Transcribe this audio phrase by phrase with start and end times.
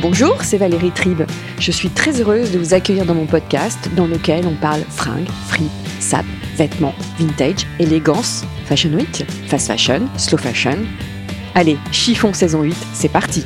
[0.00, 1.22] Bonjour, c'est Valérie Tribe.
[1.58, 5.26] Je suis très heureuse de vous accueillir dans mon podcast dans lequel on parle fringues,
[5.48, 6.24] frites, sap,
[6.54, 10.86] vêtements, vintage, élégance, fashion week, fast fashion, slow fashion.
[11.56, 13.44] Allez, chiffon saison 8, c'est parti.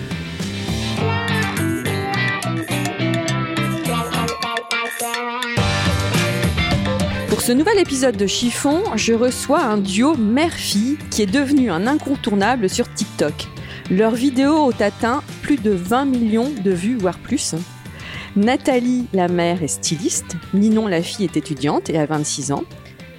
[7.31, 11.87] Pour ce nouvel épisode de Chiffon, je reçois un duo mère-fille qui est devenu un
[11.87, 13.49] incontournable sur TikTok.
[13.93, 17.55] Leurs vidéos ont atteint plus de 20 millions de vues, voire plus.
[18.37, 20.37] Nathalie, la mère, est styliste.
[20.55, 22.65] Ninon, la fille, est étudiante et a 26 ans.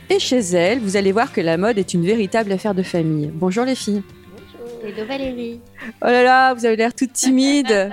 [0.09, 3.27] Et chez elle, vous allez voir que la mode est une véritable affaire de famille.
[3.31, 4.01] Bonjour les filles.
[4.83, 5.61] Hello Valérie.
[6.01, 7.67] Oh là là, vous avez l'air toute timide.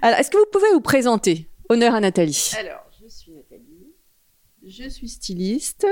[0.00, 1.48] Alors, est-ce que vous pouvez vous présenter?
[1.68, 2.52] Honneur à Nathalie.
[2.60, 3.88] Alors, je suis Nathalie.
[4.64, 5.84] Je suis styliste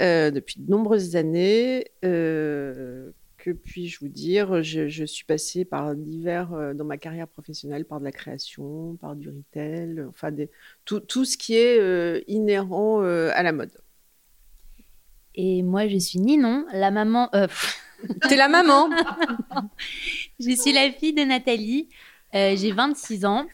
[0.00, 1.86] euh, depuis de nombreuses années.
[2.04, 3.12] Euh,
[3.46, 7.84] que puis-je vous dire je, je suis passée par divers, euh, dans ma carrière professionnelle,
[7.84, 10.50] par de la création, par du retail, enfin des,
[10.84, 13.70] tout, tout ce qui est euh, inhérent euh, à la mode.
[15.36, 17.28] Et moi, je suis Ninon, la maman.
[17.36, 17.46] euh,
[18.28, 18.90] T'es la maman.
[20.40, 21.88] je suis la fille de Nathalie.
[22.34, 23.46] Euh, J'ai 26 ans.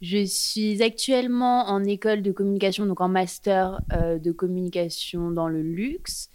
[0.00, 5.60] Je suis actuellement en école de communication, donc en master euh, de communication dans le
[5.60, 6.30] luxe.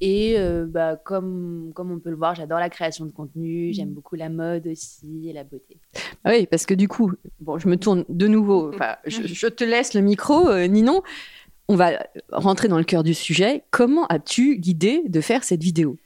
[0.00, 3.90] Et euh, bah, comme, comme on peut le voir, j'adore la création de contenu, j'aime
[3.90, 5.76] beaucoup la mode aussi et la beauté.
[6.24, 8.72] Ah oui, parce que du coup, bon, je me tourne de nouveau.
[9.06, 11.02] Je, je te laisse le micro, euh, Ninon.
[11.68, 11.92] On va
[12.32, 13.62] rentrer dans le cœur du sujet.
[13.70, 15.98] Comment as-tu l'idée de faire cette vidéo?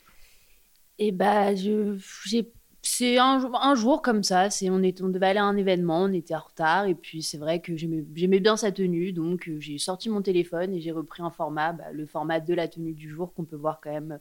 [0.99, 2.53] Et bah, je, j'ai,
[2.85, 4.51] c'est un, jour- un jour comme ça.
[4.51, 6.87] C'est, on, est, on devait aller à un événement, on était en retard.
[6.87, 9.13] Et puis, c'est vrai que j'aimais, j'aimais bien sa tenue.
[9.13, 12.55] Donc, euh, j'ai sorti mon téléphone et j'ai repris un format, bah, le format de
[12.55, 14.21] la tenue du jour qu'on peut voir quand même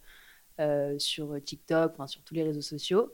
[0.62, 3.14] euh, sur TikTok, enfin, sur tous les réseaux sociaux.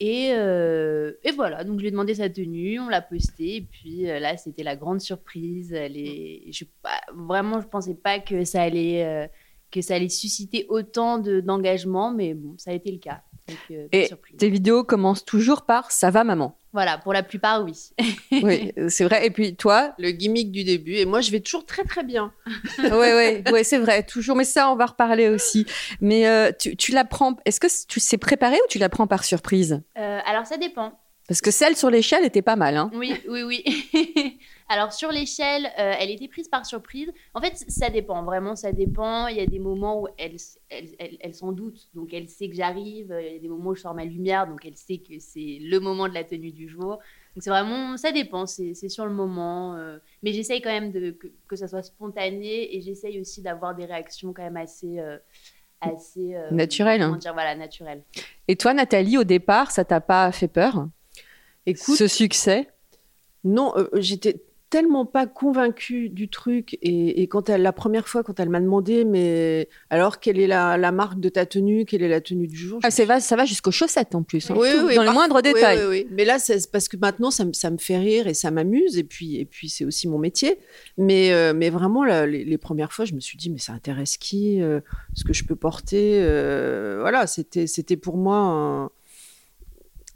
[0.00, 3.60] Et, euh, et voilà, donc je lui ai demandé sa tenue, on l'a postée, et
[3.62, 5.72] puis là, c'était la grande surprise.
[5.72, 9.28] Elle est, je, bah, vraiment, je pensais pas que ça allait, euh,
[9.70, 13.22] que ça allait susciter autant de, d'engagement, mais bon, ça a été le cas.
[13.48, 16.56] Donc, euh, Et tes vidéos commencent toujours par ça va maman.
[16.72, 17.90] Voilà, pour la plupart, oui.
[18.42, 19.26] Oui, c'est vrai.
[19.26, 20.94] Et puis toi, Le gimmick du début.
[20.94, 22.32] Et moi, je vais toujours très très bien.
[22.78, 24.36] ouais, ouais, ouais, c'est vrai, toujours.
[24.36, 25.66] Mais ça, on va reparler aussi.
[26.00, 27.36] Mais euh, tu, tu la prends.
[27.44, 29.82] Est-ce que tu sais préparer ou tu la prends par surprise?
[29.98, 30.98] Euh, alors, ça dépend.
[31.28, 32.76] Parce que celle sur l'échelle était pas mal.
[32.76, 32.90] Hein.
[32.94, 34.38] Oui, oui, oui.
[34.72, 37.12] Alors sur l'échelle, euh, elle était prise par surprise.
[37.34, 39.26] En fait, ça dépend, vraiment, ça dépend.
[39.26, 40.36] Il y a des moments où elle,
[40.70, 43.14] elle, elle, elle s'en doute, donc elle sait que j'arrive.
[43.20, 45.58] Il y a des moments où je sors ma lumière, donc elle sait que c'est
[45.60, 46.98] le moment de la tenue du jour.
[47.34, 49.76] Donc c'est vraiment, ça dépend, c'est c'est sur le moment.
[49.76, 53.74] euh, mais j'essaye quand même de, que, que ça soit spontané et j'essaye aussi d'avoir
[53.74, 54.98] des réactions quand même assez...
[54.98, 55.18] euh,
[55.84, 57.16] assez euh, Naturelles, hein.
[57.16, 58.04] dire, voilà, naturelles.
[58.46, 60.86] Et toi, Nathalie, au départ, ça t'a pas fait peur?
[61.66, 62.68] Écoute, Ce succès?
[63.42, 64.40] Non, euh, j'étais
[64.72, 66.78] tellement pas convaincue du truc.
[66.80, 70.46] Et, et quand elle, la première fois, quand elle m'a demandé, mais alors quelle est
[70.46, 72.80] la, la marque de ta tenue, quelle est la tenue du jour?
[72.82, 74.50] Ah, je- va, ça va jusqu'aux chaussettes en plus.
[74.50, 74.54] hein.
[74.58, 75.78] Oui, Tout, oui, dans les moindres oui, détails.
[75.80, 76.06] oui, oui.
[76.10, 78.96] Mais là, c'est parce que maintenant, ça, me- ça me fait rire et ça m'amuse.
[78.96, 80.58] Et puis, et puis c'est aussi mon métier.
[80.96, 83.74] Mais, euh, mais vraiment, là, les, les premières fois, je me suis dit, mais ça
[83.74, 84.80] intéresse qui euh,
[85.14, 88.90] Ce que je peux porter euh, Voilà, c'était c'était pour moi un-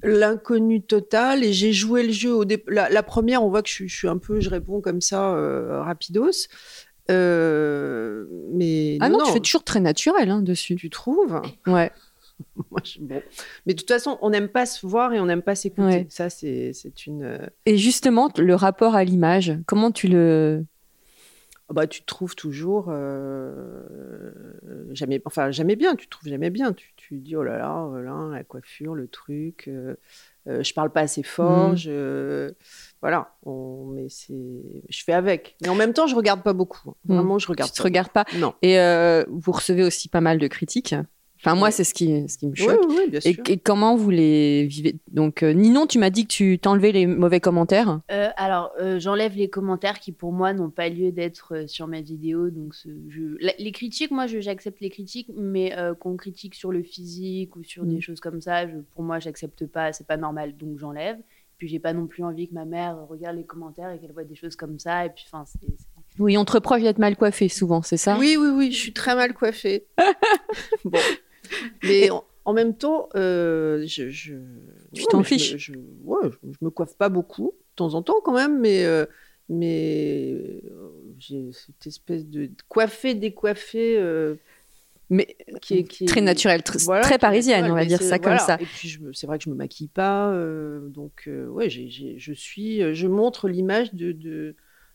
[0.03, 1.45] l'inconnu total.
[1.45, 2.34] Et j'ai joué le jeu.
[2.34, 4.51] Au dé- la, la première, on voit que je, suis- je suis un peu, je
[4.51, 6.47] réponds comme ça, euh, rapidos.
[7.11, 10.77] Euh, mais Ah non, tu fais toujours très naturel hein, dessus.
[10.77, 11.41] tu trouves?
[11.67, 11.91] Ouais.
[12.71, 13.23] Moi, je- bon.
[13.65, 15.83] Mais de toute façon, on n'aime pas se voir et on n'aime pas s'écouter.
[15.89, 16.07] Ouais.
[16.11, 17.23] Ça, c'est c'est une.
[17.23, 20.65] euh, Et justement, le rapport à l'image, comment tu le.
[21.69, 23.82] Ah Bah, tu te trouves toujours euh,
[24.91, 25.21] jamais.
[25.25, 25.97] Enfin, jamais bien.
[25.97, 26.72] Tu te trouves jamais bien.
[26.72, 29.65] Tu, tu dis oh là là, voilà, la coiffure, le truc.
[29.69, 29.97] euh,
[30.49, 31.71] euh, je parle pas assez fort.
[31.71, 31.77] Mhm.
[31.77, 32.53] Je,
[33.00, 33.34] voilà.
[33.44, 34.34] On, mais c'est.
[34.88, 35.56] Je fais avec.
[35.62, 36.94] Mais en même temps, je regarde pas beaucoup.
[37.06, 37.16] Mhm.
[37.16, 37.71] Vraiment, je regarde.
[37.71, 38.25] Tu te regardes pas.
[38.37, 38.54] Non.
[38.62, 38.77] Et
[39.28, 40.94] vous recevez aussi pas mal de critiques.
[41.39, 42.81] Enfin, moi, c'est ce qui, ce qui me choque.
[42.89, 43.45] oui, bien Et, sûr.
[43.49, 44.97] et comment vous les vivez?
[45.13, 48.01] Donc, euh, Ninon, tu m'as dit que tu t'enlevais les mauvais commentaires.
[48.10, 51.87] Euh, alors, euh, j'enlève les commentaires qui, pour moi, n'ont pas lieu d'être euh, sur
[51.89, 52.51] ma vidéo.
[52.51, 53.37] Donc, ce- je...
[53.41, 57.55] la- les critiques, moi, je- j'accepte les critiques, mais euh, qu'on critique sur le physique
[57.57, 57.89] ou sur Mm.
[57.95, 59.93] des choses comme ça, je- pour moi, j'accepte pas.
[59.93, 61.19] C'est pas normal, donc j'enlève.
[61.59, 64.25] Puis, j'ai pas non plus envie que ma mère regarde les commentaires et qu'elle voit
[64.25, 65.07] des choses comme ça.
[65.07, 65.59] Et puis, enfin, c'est.
[65.60, 65.87] c'est-
[66.19, 68.16] Oui, on te reproche d'être mal coiffé souvent, c'est ça?
[68.19, 69.84] Oui, oui, oui, je suis très mal coiffée.
[70.84, 70.99] bon.
[71.83, 74.34] Mais en, en même temps, euh, je, je,
[74.95, 75.57] Tu ouais, t'en je me- fiches.
[75.59, 75.72] je,
[76.04, 79.07] ouais, je, je me coiffe pas beaucoup, de temps en temps quand même, mais, euh,
[79.48, 83.98] mais euh, j'ai cette espèce de coiffé, décoiffé.
[85.09, 88.19] mais qui est, qui est- très naturelle, tr- Voilà, très parisienne, on va dire ça
[88.19, 88.59] comme ça.
[88.60, 90.33] Et puis c'est vrai que je me maquille pas,
[90.89, 94.54] donc ouais, je suis, je montre l'image de, de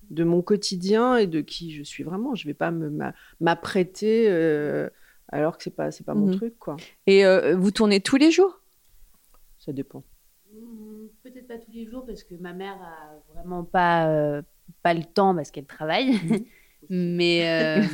[0.09, 2.35] de mon quotidien et de qui je suis vraiment.
[2.35, 2.73] Je vais pas
[3.39, 4.89] m'apprêter euh,
[5.31, 6.35] alors que c'est pas c'est pas mon Mhm.
[6.35, 6.77] truc quoi.
[7.07, 8.61] Et euh, vous tournez tous les jours?
[9.57, 10.03] Ça dépend.
[10.53, 14.41] Hmm, Peut-être pas tous les jours parce que ma mère a vraiment pas, euh,
[14.83, 16.11] pas le temps parce qu'elle travaille.
[16.89, 17.85] mais, euh,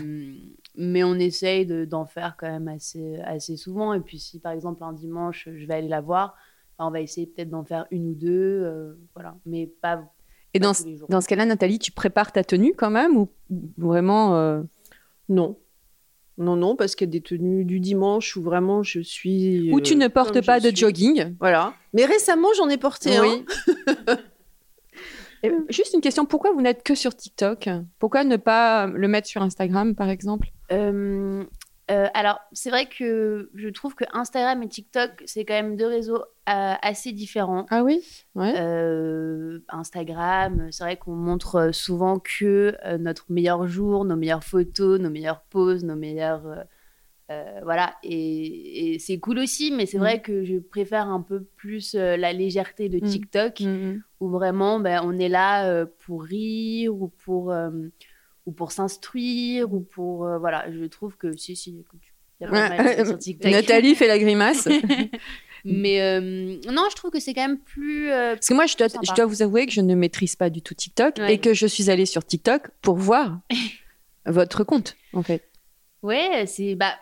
[0.76, 3.94] mais on essaye de- d'en faire quand même assez, assez souvent.
[3.94, 6.36] Et puis si par exemple un dimanche je vais aller la voir,
[6.80, 8.64] ben, on va essayer peut-être d'en faire une ou deux.
[8.64, 9.36] euh, voilà.
[9.46, 10.04] Mais pas,
[10.54, 11.10] Et pas dans, tous les jours.
[11.10, 14.64] dans ce cas-là, Nathalie, tu prépares ta tenue quand même ou ou vraiment euh,
[15.30, 15.58] Non.
[16.38, 19.72] Non, non, parce qu'il y a des tenues du dimanche où vraiment je suis.
[19.74, 20.76] Ou tu euh, ne portes comme je pas de suis.
[20.78, 21.74] jogging Voilà.
[21.94, 23.44] Mais récemment, j'en ai porté Oui.
[24.08, 24.18] un.
[25.44, 27.70] Et Juste une question, pourquoi vous n'êtes que sur TikTok?
[28.00, 30.48] Pourquoi ne pas le mettre sur Instagram, par exemple?
[30.72, 31.44] Euh,
[31.90, 35.88] euh, alors, c'est vrai que je trouve que Instagram et TikTok, c'est quand même deux
[35.88, 37.66] réseaux euh, assez différents.
[37.70, 38.02] Ah oui
[38.36, 38.54] ouais.
[38.58, 45.10] Euh, Instagram, c'est vrai qu'on montre souvent que notre meilleur jour, nos meilleures photos, nos
[45.10, 46.66] meilleures poses, nos meilleures.
[47.64, 50.02] voilà, et, et c'est cool aussi, mais c'est Mm.
[50.02, 53.02] vrai que je préfère un peu plus la légèreté de Mm.
[53.10, 54.02] TikTok, Mhm.
[54.22, 57.54] où vraiment ben, on est là pour rire ou pour,
[58.48, 60.26] ou pour s'instruire, ou pour.
[60.26, 62.00] euh, voilà, je trouve que si, si, écoute,
[62.42, 63.18] y a pas mal.
[63.44, 64.68] Nathalie fait la grimace.
[65.66, 66.22] mais euh,
[66.72, 68.10] non, je trouve que c'est quand même plus.
[68.12, 70.50] euh, Parce que moi, je dois, je dois vous avouer que je ne maîtrise pas
[70.50, 71.34] du tout TikTok Ouais.
[71.36, 73.40] et que je suis allée sur TikTok pour voir
[74.26, 75.44] votre compte, en fait.
[76.04, 76.94] Ouais, c'est bah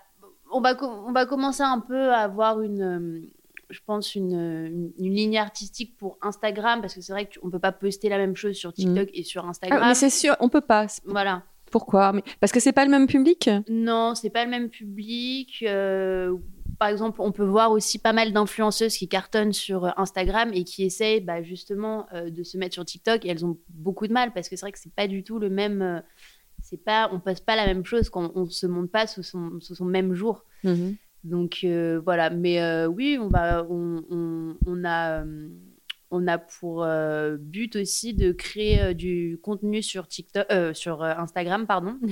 [0.52, 3.28] on va on va commencer un peu à avoir une
[3.70, 7.60] je pense une, une, une ligne artistique pour Instagram parce que c'est vrai qu'on peut
[7.60, 9.80] pas poster la même chose sur TikTok et sur Instagram.
[9.84, 10.88] Ah, mais c'est sûr, on peut pas.
[11.06, 11.44] Voilà.
[11.72, 12.14] Pourquoi?
[12.14, 13.50] Mais Parce que c'est pas le même public?
[13.70, 15.64] Non, c'est pas le même public.
[15.68, 16.36] euh,
[16.80, 20.64] par exemple, on peut voir aussi pas mal d'influenceuses qui cartonnent sur euh, Instagram et
[20.64, 24.14] qui essayent bah, justement euh, de se mettre sur TikTok et elles ont beaucoup de
[24.14, 25.82] mal parce que c'est vrai que c'est pas du tout le même.
[25.82, 26.00] euh,
[26.62, 29.60] c'est pas, on passe pas la même chose quand on se monte pas sous son,
[29.60, 30.44] sous son même jour.
[30.64, 30.96] Mhm.
[31.26, 35.50] Donc euh, voilà, mais euh, oui, on va, on, on- on a, euh,
[36.12, 41.04] on a pour euh, but aussi de créer euh, du contenu sur TikTok, euh, sur
[41.04, 41.98] Instagram, pardon.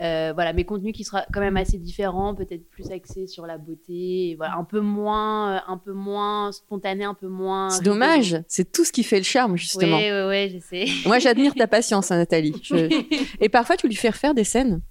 [0.00, 3.58] Euh, voilà, mes contenus qui sera quand même assez différents, peut-être plus axés sur la
[3.58, 7.68] beauté, et voilà, un peu moins, un peu moins spontané, un peu moins.
[7.70, 9.98] C'est dommage, c'est tout ce qui fait le charme, justement.
[9.98, 10.84] Oui, oui, oui, je sais.
[11.08, 12.54] Moi, j'admire ta patience, hein, Nathalie.
[12.62, 12.88] Je-
[13.40, 14.82] Et parfois, tu lui fais refaire des scènes.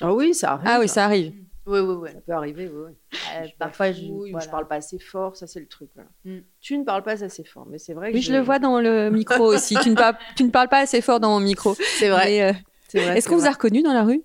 [0.00, 0.68] Ah oui, ça arrive.
[0.70, 1.32] Ah oui, ça arrive.
[1.66, 2.10] Oui, oui, oui.
[2.12, 2.82] Ça peut arriver, oui.
[2.88, 3.18] oui.
[3.36, 4.38] Euh, Je parfois, je, voilà.
[4.44, 5.88] je parle pas assez fort, ça c'est le truc.
[5.94, 6.08] voilà.
[6.24, 6.40] Mm.
[6.60, 8.80] Tu ne parles pas assez fort, mais c'est vrai que Oui, je le vois dans
[8.80, 9.76] le micro aussi.
[9.82, 11.74] tu, ne parles, tu ne parles pas assez fort dans mon micro.
[11.98, 12.42] C'est vrai.
[12.42, 12.52] Euh,
[12.88, 14.22] c'est vrai, Est-ce qu'on vous a reconnu dans la rue?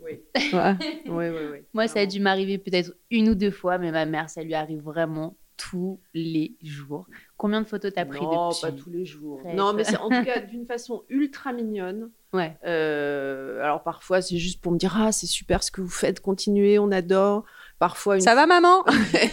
[0.00, 0.20] Oui,
[0.52, 0.74] Ouais.
[1.06, 1.40] oui, oui.
[1.52, 1.58] oui.
[1.74, 4.54] Moi, ça a dû m'arriver peut-être une ou deux fois, mais ma mère, ça lui
[4.54, 5.36] arrive vraiment
[5.70, 7.06] tous les jours.
[7.36, 9.40] Combien de photos t'as pris Non, depuis pas tous les jours.
[9.54, 12.10] Non, mais c'est en tout cas d'une façon ultra mignonne.
[12.32, 12.56] Ouais.
[12.64, 16.20] Euh, alors parfois c'est juste pour me dire ah c'est super ce que vous faites,
[16.20, 17.44] continuez, on adore.
[17.78, 18.84] Parfois une Ça va, maman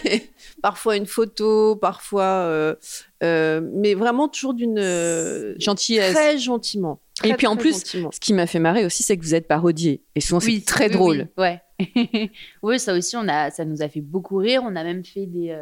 [0.62, 2.74] parfois une photo, parfois euh,
[3.22, 4.80] euh, mais vraiment toujours d'une
[5.58, 6.14] Gentillesse.
[6.14, 7.00] très gentiment.
[7.16, 8.10] Très, Et puis en plus, gentiment.
[8.12, 10.02] Ce qui m'a fait marrer aussi, c'est que vous êtes parodié.
[10.14, 11.28] Et souvent, c'est très oui, drôle.
[11.36, 12.30] Oui, ouais.
[12.62, 14.62] oui, ça aussi, on a, ça nous a fait beaucoup rire.
[14.64, 15.54] On a même fait des,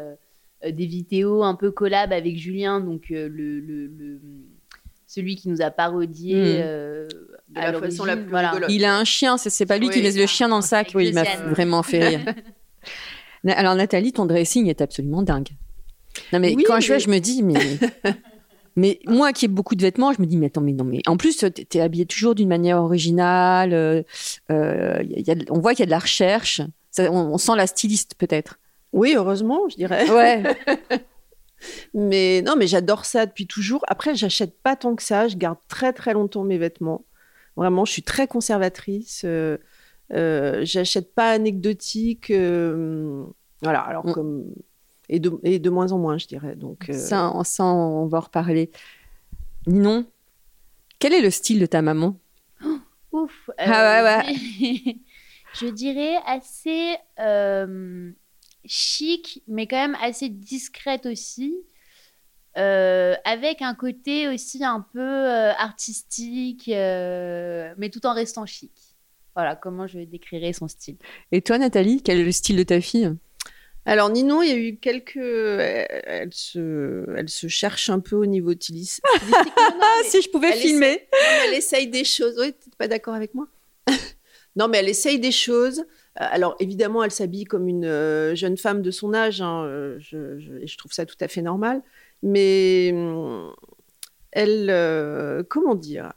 [0.63, 4.19] des vidéos un peu collab avec Julien, donc euh, le, le, le-
[5.07, 6.35] celui qui nous a parodié.
[6.35, 6.45] Mm.
[6.61, 7.07] euh,
[7.49, 8.53] De à la façon la plus voilà.
[8.69, 10.91] Il a un chien, c'est c'est pas lui qui laisse le chien dans le sac.
[10.95, 12.19] Oui, il m'a vraiment fait rire.
[13.43, 15.47] Na- Alors, Nathalie, ton dressing est absolument dingue.
[16.33, 17.55] Non, mais Oui, quand je vois, mais- je me dis, mais.
[18.75, 21.01] Mais moi qui ai beaucoup de vêtements, je me dis, mais attends, mais non, mais
[21.05, 23.73] en plus, t'es t'es habillée toujours d'une manière originale.
[23.73, 24.03] euh,
[24.51, 26.61] euh, y a- y a de- on voit qu'il y a de la recherche.
[26.89, 28.57] Ça, on, on sent la styliste, peut-être.
[28.93, 30.09] Oui, heureusement, je dirais.
[30.09, 30.43] Ouais.
[31.93, 33.83] Mais non, mais j'adore ça depuis toujours.
[33.89, 35.27] Après, j'achète pas tant que ça.
[35.27, 37.03] Je garde très très longtemps mes vêtements.
[37.57, 39.23] Vraiment, je suis très conservatrice.
[39.25, 39.57] Euh,
[40.13, 42.31] euh, j'achète pas anecdotique.
[42.31, 43.25] euh,
[43.61, 43.81] voilà.
[43.81, 44.13] Alors Mm.
[44.13, 44.45] comme
[45.09, 46.55] et de, et de moins en moins, je dirais.
[46.55, 48.71] Donc euh, Ça, on- ça, on va en reparler.
[49.67, 50.05] Ninon,
[50.99, 52.15] quel est le style de ta maman?
[53.11, 53.49] Ouf.
[53.57, 54.33] Ah euh,
[55.59, 58.11] je dirais assez euh,
[58.69, 61.55] chic, mais quand même assez discrète aussi.
[62.57, 68.71] euh, avec un côté aussi un peu euh, artistique, euh, mais tout en restant chic.
[69.35, 70.97] Voilà comment je décrirais son style.
[71.31, 73.11] Et toi, Nathalie, quel est le style de ta fille?
[73.85, 75.15] Alors Ninon, il y a eu quelques.
[75.15, 79.53] Elle, elle se, elle se cherche un peu au niveau stylis- stylistique.
[79.57, 81.07] Non, non, Ah, si je pouvais elle filmer
[81.47, 82.35] elle essaye des choses.
[82.39, 83.47] Oui, t'es pas d'accord avec moi?
[84.55, 85.83] Non, mais elle essaye des choses.
[86.15, 90.67] Alors évidemment, elle s'habille comme une jeune femme de son âge, hein, je, je, et
[90.67, 91.81] je trouve ça tout à fait normal.
[92.23, 93.53] Mais hum,
[94.31, 96.13] elle, comment dire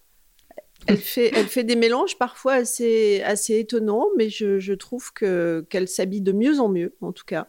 [0.87, 5.64] elle fait, elle fait des mélanges parfois assez, assez étonnants, mais je, je trouve que,
[5.68, 7.49] qu'elle s'habille de mieux en mieux, en tout cas.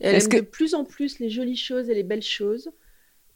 [0.00, 0.36] Elle aime que...
[0.36, 2.70] de plus en plus les jolies choses et les belles choses.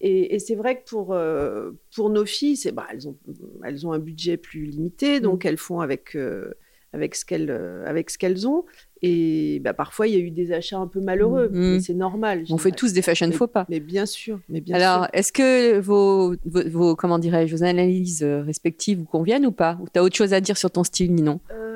[0.03, 3.17] Et, et c'est vrai que pour, euh, pour nos filles, c'est, bah, elles, ont,
[3.65, 5.49] elles ont un budget plus limité, donc mm.
[5.49, 6.53] elles font avec, euh,
[6.93, 8.65] avec, ce qu'elles, euh, avec ce qu'elles ont.
[9.03, 11.73] Et bah, parfois, il y a eu des achats un peu malheureux, mm.
[11.73, 12.45] mais c'est normal.
[12.51, 13.67] On fait tous des fashion faux pas.
[13.69, 14.41] Mais bien sûr.
[14.49, 19.53] Mais bien Alors, est-ce que vos, vos, comment dirais-je, vos analyses respectives vous conviennent ou
[19.53, 19.79] pas?
[19.81, 21.41] Ou tu as autre chose à dire sur ton style, Ninon?
[21.51, 21.71] Euh...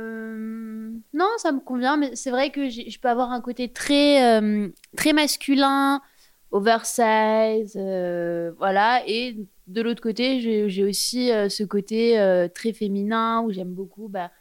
[1.15, 4.69] Non, ça me convient, mais c'est vrai que je peux avoir un côté très, euh,
[4.97, 6.03] très masculin,
[6.51, 9.01] oversize, euh, voilà.
[9.07, 9.37] Et
[9.69, 12.19] de l'autre côté, j'ai aussi euh, ce côté
[12.53, 14.09] très féminin où j'aime beaucoup.
[14.09, 14.33] Bah,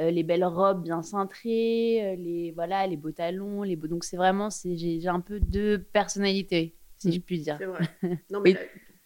[0.00, 3.62] euh, les belles robes bien cintrées, euh, les, voilà, les beaux talons.
[3.62, 3.86] Les beaux...
[3.86, 7.12] Donc, c'est vraiment, j'ai un peu deux personnalités, si mm.
[7.12, 7.56] je puis dire.
[7.58, 7.88] C'est vrai.
[8.30, 8.56] Non, mais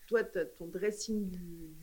[0.07, 1.41] toi, ton dressing du,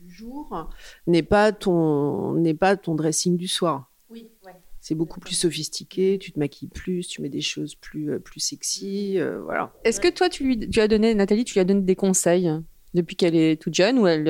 [0.08, 0.70] jour
[1.06, 3.90] n'est pas, ton, pas ton dressing du soir.
[4.10, 4.52] Oui, ouais.
[4.80, 8.40] C'est beaucoup plus sophistiqué, tu te maquilles plus, tu mets des choses plus, euh, plus
[8.40, 9.72] sexy, voilà.
[9.84, 12.50] Est-ce que toi, tu lui tu as donné, Nathalie, tu lui as donné des conseils
[12.94, 14.28] depuis qu'elle est toute jeune ou elle,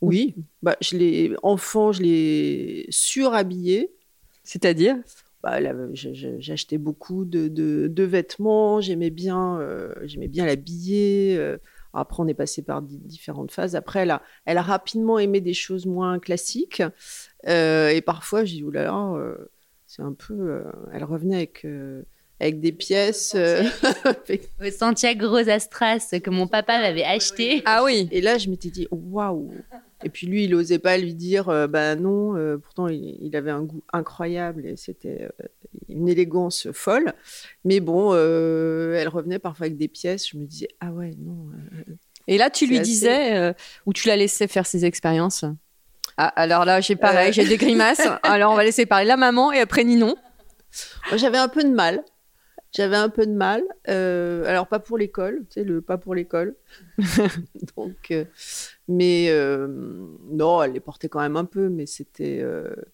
[0.00, 3.94] oui, bah, je l'ai enfant, je l'ai surhabillé.
[4.42, 4.96] C'est-à-dire?
[5.42, 5.58] Bah,
[5.92, 11.36] J'achetais beaucoup de, de, vêtements, j'aimais bien, euh, j'aimais bien l'habiller.
[11.38, 11.58] Euh.
[11.92, 13.76] Après, on est passé par différentes phases.
[13.76, 16.82] Après, elle a, elle a rapidement aimé des choses moins classiques.
[17.46, 19.14] Euh, et parfois, j'ai dit, oulala,
[19.86, 20.62] c'est un peu.
[20.92, 21.64] elle revenait avec
[22.40, 23.34] avec des pièces.
[23.36, 23.64] Euh...
[24.76, 27.62] Santiago Rosastras que mon papa m'avait acheté.
[27.64, 28.08] Ah oui.
[28.10, 29.52] Et là, je m'étais dit waouh.
[30.04, 32.36] Et puis lui, il n'osait pas lui dire euh, bah non.
[32.36, 35.46] Euh, pourtant, il, avait un goût incroyable et c'était euh,
[35.88, 37.14] une élégance folle.
[37.64, 40.28] Mais bon, elle revenait parfois avec des pièces.
[40.28, 41.48] Je me disais ah ouais non.
[42.28, 43.54] et là, tu lui disais
[43.86, 45.44] ou tu la laissais faire ses expériences?
[46.16, 48.06] Ah, alors là, j'ai pareil, j'ai des grimaces.
[48.22, 50.16] alors on va laisser parler la maman et après Ninon.
[51.16, 52.04] J'avais un peu de mal
[52.74, 53.62] j'avais un peu de mal.
[53.88, 56.56] Euh, alors, pas pour l'école, tu sais, le pas pour l'école.
[57.76, 58.24] Donc, euh,
[58.88, 59.68] mais euh,
[60.30, 62.44] non, elle les portait quand même un peu, mais c'était,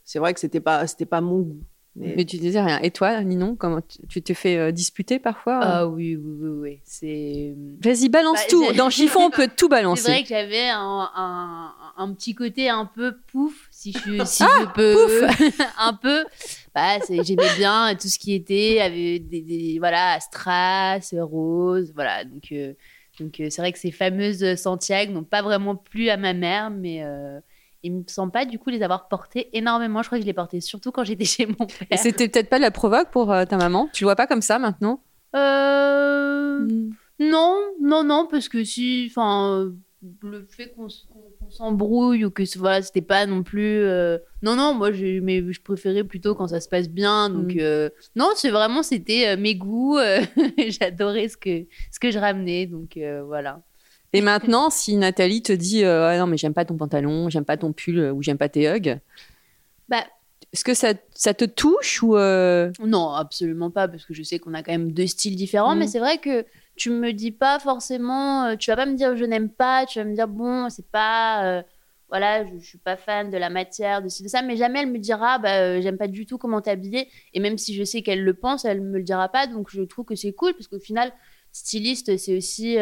[0.04, 1.64] c'est vrai que c'était pas, c'était pas mon goût.
[1.96, 2.24] Mais...
[2.24, 2.78] tu disais rien.
[2.82, 6.80] Et toi, Ninon, comment tu t'es fait euh, disputer parfois Ah oui, oui, oui, oui.
[6.84, 7.54] C'est.
[7.82, 8.72] Vas-y, balance bah, tout.
[8.74, 10.02] Dans chiffon, on peut tout balancer.
[10.02, 14.44] C'est vrai que j'avais un, un, un, petit côté un peu pouf, si je, si
[14.44, 15.26] ah, je peux.
[15.78, 16.24] un peu.
[16.74, 22.24] Bah, j'aimais bien tout ce qui était avec des, des voilà, strass, rose, voilà.
[22.24, 22.72] Donc, euh,
[23.18, 26.70] donc euh, c'est vrai que ces fameuses Santiago n'ont pas vraiment plu à ma mère,
[26.70, 27.04] mais
[27.82, 30.02] il me semble pas du coup les avoir portés énormément.
[30.02, 31.86] Je crois que je les portais surtout quand j'étais chez mon père.
[31.90, 33.88] Et c'était peut-être pas la provoque pour euh, ta maman?
[33.92, 35.02] Tu le vois pas comme ça maintenant?
[35.36, 36.66] Euh...
[37.18, 39.72] Non, non, non, parce que si, enfin,
[40.22, 40.88] le fait qu'on
[41.50, 43.82] s'embrouille ou que voilà, c'était pas non plus.
[43.82, 47.28] Euh, non, non, moi, mais je préférais plutôt quand ça se passe bien.
[47.28, 47.60] Donc, mm.
[47.60, 49.98] euh, non, c'est vraiment, c'était mes goûts.
[50.68, 52.66] J'adorais ce que, ce que je ramenais.
[52.66, 53.62] Donc, voilà.
[54.12, 57.44] Et maintenant, si Nathalie te dit euh, ah non mais j'aime pas ton pantalon, j'aime
[57.44, 58.98] pas ton pull euh, ou j'aime pas tes hugs,
[59.88, 60.04] bah
[60.52, 62.72] est-ce que ça, ça, te touche ou euh?
[62.80, 65.84] Non, absolument pas parce que je sais qu'on a quand même deux styles différents, mais
[65.84, 65.88] mm.
[65.88, 69.48] c'est vrai que tu me dis pas forcément, tu vas pas me dire je n'aime
[69.48, 71.62] pas, tu vas me dire bon c'est pas
[72.08, 74.80] voilà, je, je, suis pas fan de la matière, de ci, de ça, mais jamais
[74.80, 77.08] elle me dira, bah, j'aime pas du tout comment t'es habillée.
[77.34, 79.46] Et même si je sais qu'elle le pense, elle me le dira pas.
[79.46, 81.12] Donc je trouve que c'est cool parce qu'au final,
[81.52, 82.78] styliste, c'est aussi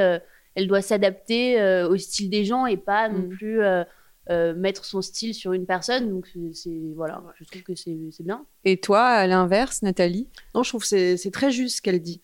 [0.59, 3.29] elle doit s'adapter euh, au style des gens et pas non mm.
[3.29, 3.85] plus euh,
[4.29, 6.11] euh, mettre son style sur une personne.
[6.11, 8.45] Donc, c'est voilà, je trouve que c'est bien.
[8.65, 10.27] Et toi, à l'inverse, Nathalie?
[10.57, 12.23] Non, je trouve que c'est très juste ce qu'elle dit.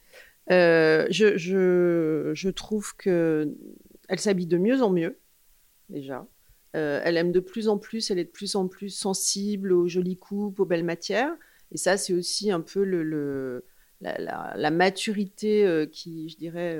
[0.50, 3.54] je, je, je, trouve que
[4.08, 5.16] elle s'habille de mieux en mieux,
[5.88, 6.26] déjà.
[6.72, 10.18] elle aime de plus en plus, elle est de plus en plus sensible aux jolies
[10.18, 11.32] coupes, aux belles matières.
[11.70, 13.64] Et ça, c'est aussi un peu le,
[14.00, 16.78] la, la, maturité qui, je dirais,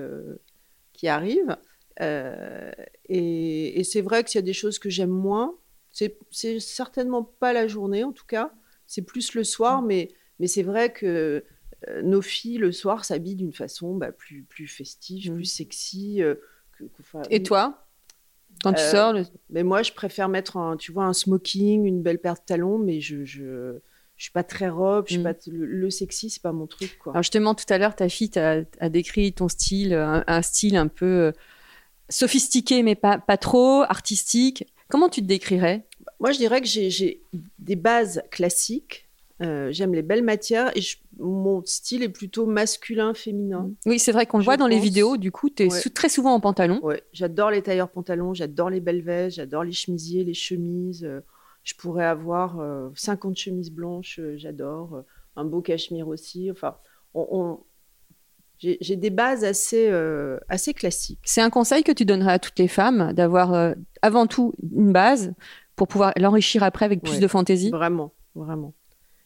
[1.04, 1.56] qui arrive.
[2.00, 2.72] Euh,
[3.10, 5.54] et, c'est vrai qu'il y a des choses que j'aime moins.
[5.92, 6.16] C'est
[6.60, 8.52] certainement pas la journée, en tout cas.
[8.86, 9.86] C'est plus le soir, mm.
[9.86, 11.44] mais, mais c'est vrai que
[11.88, 15.34] euh, nos filles, le soir, s'habillent d'une façon bah, plus, plus festive, mm.
[15.34, 16.22] plus sexy.
[16.22, 16.36] Euh,
[16.78, 16.84] que,
[17.30, 17.86] et toi?
[18.62, 19.14] Quand tu sors
[19.50, 22.78] Mais moi, je préfère mettre un, tu vois, un smoking, une belle paire de talons,
[22.78, 23.80] mais je je
[24.24, 25.24] suis pas très robe, je suis mm.
[25.24, 27.12] pas le, sexy, c'est pas mon truc quoi.
[27.12, 31.06] Alors justement tout à l'heure ta fille a, décrit ton style, un, style un peu
[31.06, 31.32] euh,
[32.08, 34.66] sophistiqué mais pas pas trop artistique.
[34.88, 35.86] Comment tu te décrirais?
[36.20, 37.22] Moi je dirais que j'ai
[37.58, 39.08] des bases classiques,
[39.42, 43.68] Euh, j'aime les belles matières et je- mon style est plutôt masculin, féminin.
[43.84, 45.16] Oui, c'est vrai qu'on le Je voit dans les vidéos.
[45.16, 45.90] Du coup, tu es Ouais.
[45.92, 46.78] très souvent en pantalon.
[46.84, 51.04] Ouais, j'adore les tailleurs pantalons, j'adore les belles vestes, j'adore les chemisiers, les chemises.
[51.64, 54.94] Euh, je pourrais avoir euh, 50 chemises blanches, euh, j'adore.
[54.96, 55.02] euh,
[55.36, 56.48] un beau cachemire aussi.
[56.50, 56.76] Enfin,
[57.12, 57.60] on, on-
[58.60, 61.18] j'ai des bases assez, euh, assez classiques.
[61.24, 64.92] C'est un conseil que tu donnerais à toutes les femmes d'avoir euh, avant tout une
[64.92, 65.34] base
[65.76, 67.20] pour pouvoir l'enrichir après avec plus Ouais.
[67.20, 67.70] de fantaisie?
[67.70, 68.72] Vraiment, vraiment.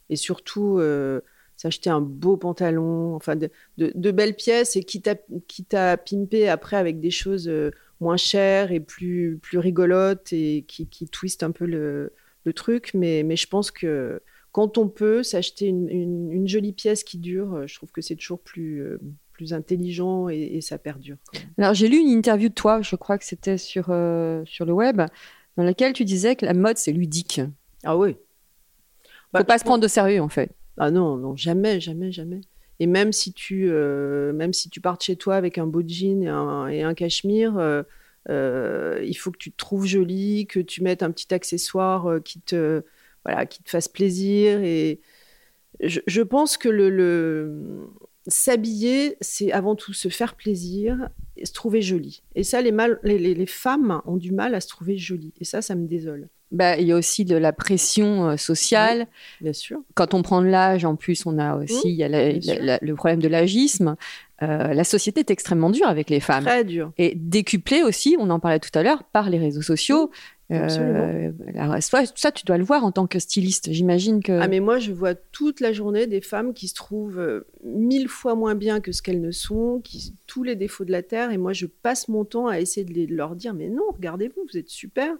[0.09, 1.21] Et surtout, euh,
[1.57, 5.14] s'acheter un beau pantalon, enfin de, de- de belles pièces et quitte à,
[5.47, 10.64] quitte à pimper après avec des choses euh, moins chères et plus, plus rigolotes et
[10.66, 12.12] qui, qui twistent un peu le,
[12.49, 12.90] le truc.
[12.95, 14.21] Mais, mais je pense que
[14.52, 18.00] quand on peut s'acheter une, une- une jolie pièce qui dure, euh, je trouve que
[18.00, 18.99] c'est toujours plus, euh,
[19.33, 21.17] plus intelligent et, et ça perdure.
[21.59, 24.73] Alors, j'ai lu une interview de toi, je crois que c'était sur, euh, sur le
[24.73, 25.00] web,
[25.57, 27.40] dans laquelle tu disais que la mode, c'est ludique.
[27.85, 28.17] Ah oui.
[29.37, 30.50] Faut pas se prendre de sérieux, en fait.
[30.78, 32.40] Ah non, non, jamais, jamais, jamais.
[32.81, 35.83] Et même si tu, euh, même si tu pars de chez toi avec un beau
[35.87, 37.59] jean et un, et un cachemire,
[38.30, 42.20] euh, il faut que tu te trouves jolie, que tu mettes un petit accessoire euh,
[42.20, 42.82] qui te,
[43.25, 44.61] voilà, qui te fasse plaisir.
[44.62, 45.00] Et
[45.80, 47.88] je, je pense que le, le-
[48.26, 52.23] s'habiller, c'est avant tout se faire plaisir et se trouver jolie.
[52.35, 55.32] Et ça, les, mal- les, les- les femmes ont du mal à se trouver jolie.
[55.40, 59.06] Et ça, ça me désole, Bah, il y a aussi de la pression euh, sociale.
[59.40, 59.80] bien sûr.
[59.94, 62.32] Quand on prend de l'âge, en plus, on a aussi Mmh, il y a la-
[62.32, 62.54] bien sûr.
[62.58, 63.97] la- la- le problème de l'agisme.
[64.42, 66.45] Euh, la société est extrêmement dure avec les femmes.
[66.45, 66.92] Très dur.
[66.97, 70.11] Et décuplée aussi, on en parlait tout à l'heure, par les réseaux sociaux.
[70.50, 71.80] Euh, Absolument.
[72.14, 73.71] ça, tu dois le voir en tant que styliste.
[73.73, 74.33] J'imagine que.
[74.40, 78.09] Ah mais moi je vois toute la journée des femmes qui se trouvent euh, mille
[78.09, 81.30] fois moins bien que ce qu'elles ne sont, qui tous les défauts de la terre
[81.33, 83.83] et moi je passe mon temps à essayer de, les- de leur dire mais non
[83.92, 85.12] regardez-vous vous êtes super.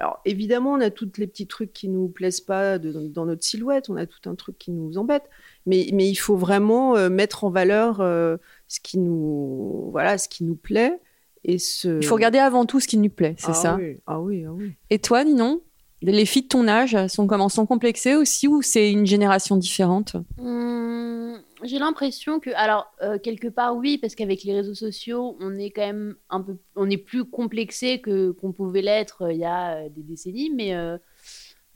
[0.00, 3.44] Alors évidemment on a tous les petits trucs qui nous plaisent pas de- dans notre
[3.44, 5.24] silhouette, on a tout un truc qui nous embête,
[5.66, 10.28] mais mais il faut vraiment euh, mettre en valeur euh, ce qui nous voilà ce
[10.28, 10.98] qui nous plaît
[11.44, 11.98] et ce.
[12.00, 13.76] Il faut regarder avant tout ce qui nous plaît, c'est Ah ça.
[13.78, 14.72] oui, ah oui ah oui.
[14.90, 15.60] Et toi, Ninon
[16.02, 20.16] les filles de ton âge sont comment sont complexées aussi ou c'est une génération différente?
[20.38, 25.58] Hum, J'ai l'impression que, alors euh, quelque part oui, parce qu'avec les réseaux sociaux, on
[25.58, 29.40] est quand même un peu, on est plus complexé que qu'on pouvait l'être euh, il
[29.40, 30.72] y a euh, des décennies, mais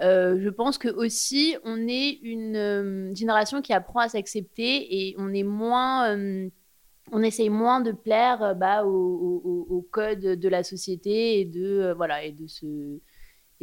[0.00, 5.42] je pense que aussi on est une génération qui apprend à s'accepter et on est
[5.44, 6.16] moins,
[7.12, 8.90] on essaye moins de plaire bah, au,
[9.70, 12.98] au- code de la société et de voilà et de se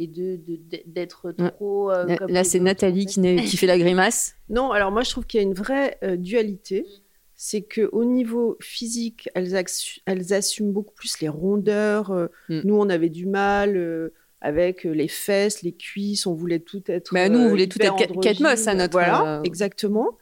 [0.02, 0.38] et de
[0.86, 1.90] d'être trop.
[1.90, 4.34] euh, Là, c'est Nathalie qui, fait la grimace.
[4.48, 6.82] Non, alors moi je trouve qu'il y a une vraie euh, dualité.
[6.82, 6.84] Mm.
[7.34, 9.54] C'est que au niveau physique, elles,
[10.06, 12.10] elles assument beaucoup plus les rondeurs.
[12.12, 12.60] euh, Mm.
[12.64, 16.26] Nous, on avait du mal euh, avec les fesses, les cuisses.
[16.26, 17.12] On voulait tout être.
[17.14, 18.40] Bah, nous, on voulait tout être.
[18.40, 20.18] Moss à notre, Voilà, exactement.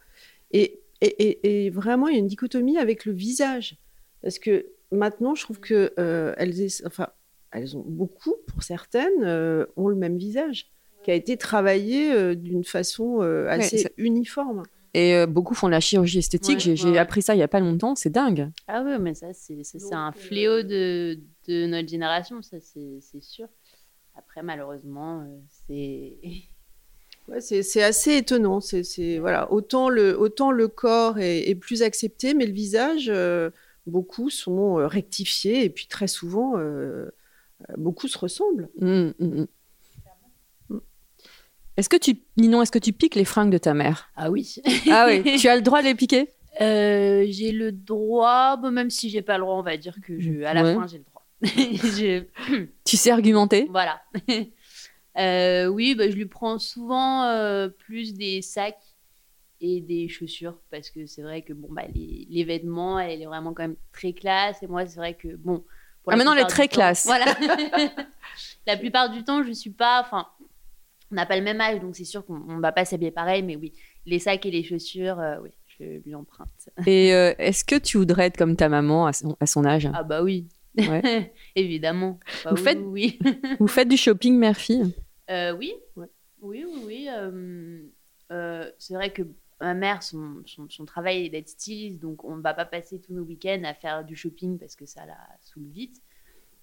[0.52, 3.76] Et, et, et- et vraiment, il y a une dichotomie avec le visage.
[4.22, 5.92] Parce que maintenant, je trouve que
[6.36, 6.54] elles,
[6.86, 7.08] enfin,
[7.52, 10.70] elles ont beaucoup, pour certaines, euh, ont le même visage
[11.02, 14.62] qui a été travaillé euh, d'une façon euh, assez uniforme.
[14.92, 16.66] Et euh, beaucoup font de la chirurgie esthétique.
[16.66, 17.94] Ouais, J'ai ouais, appris ça il y a pas longtemps.
[17.94, 18.50] C'est dingue.
[18.66, 23.46] Ah ouais, mais ça, c'est un fléau de, de notre génération, ça, c'est sûr.
[24.16, 25.24] Après, malheureusement,
[25.66, 26.14] c'est...
[27.28, 28.60] Ouais, c'est assez étonnant.
[28.60, 33.50] C'est voilà, autant le autant le corps est, est plus accepté, mais le visage, euh,
[33.86, 37.10] beaucoup sont rectifiés et puis très souvent, euh,
[37.76, 38.68] beaucoup se ressemblent.
[38.80, 39.46] Mm, mm,
[40.68, 40.78] mm.
[41.76, 44.10] Est-ce que tu, Ninon, est-ce que tu piques les fringues de ta mère?
[44.16, 44.56] Ah oui.
[44.90, 46.28] Ah oui, tu as le droit de les piquer?
[46.60, 50.18] Euh, j'ai le droit, bon, même si j'ai pas le droit, on va dire que
[50.20, 50.74] je, à la Ouais.
[50.74, 51.26] fin, j'ai le droit.
[51.42, 52.24] Je-
[52.84, 53.66] Tu sais argumenter?
[53.70, 54.02] Voilà.
[55.18, 58.78] Euh, oui, bah, je lui prends souvent euh, plus des sacs
[59.60, 63.26] et des chaussures parce que c'est vrai que bon bah les, les vêtements elle est
[63.26, 65.64] vraiment quand même très classe et moi c'est vrai que bon
[66.10, 67.06] pour Ah, maintenant, elle est très temps- classe.
[67.06, 67.26] voilà
[68.66, 70.26] la plupart du temps je suis pas enfin
[71.10, 73.42] on n'a pas le même âge donc c'est sûr qu'on on va pas s'habiller pareil
[73.42, 73.72] mais oui
[74.06, 77.96] les sacs et les chaussures euh, oui je lui emprunte Et euh, est-ce que tu
[77.96, 79.88] voudrais être comme ta maman à son, à son âge?
[79.94, 80.46] Ah bah oui
[80.76, 81.32] Ouais.
[81.56, 83.18] évidemment Bah Vous oui, faites- oui
[83.58, 84.94] Vous faites du shopping mère-fille
[85.30, 85.72] Euh, oui.
[85.96, 86.06] Ouais.
[86.42, 87.90] oui, oui, oui.
[88.78, 89.22] c'est vrai que
[89.60, 93.00] ma mère, son, son, son travail est d'être styliste, donc on ne va pas passer
[93.00, 96.00] tous nos week-ends à faire du shopping parce que ça la saoule vite.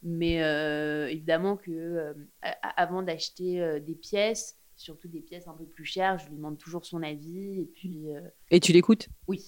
[0.03, 2.13] Mais euh, évidemment que euh,
[2.75, 6.57] avant d'acheter euh, des pièces, surtout des pièces un peu plus chères, je lui demande
[6.57, 7.62] toujours son avis.
[7.62, 8.05] Et puis,
[8.51, 9.10] Et tu l'écoutes?
[9.27, 9.43] Oui.